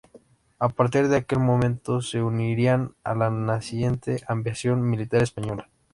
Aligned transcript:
A 0.57 0.69
partir 0.69 1.09
de 1.09 1.17
aquel 1.17 1.37
momento 1.37 2.01
se 2.01 2.23
uniría 2.23 2.89
a 3.03 3.13
la 3.13 3.29
naciente 3.29 4.23
Aviación 4.27 4.81
militar 4.89 5.21
española. 5.21 5.69